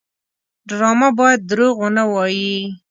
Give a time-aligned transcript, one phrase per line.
[0.69, 2.53] ډرامه باید دروغ ونه وایي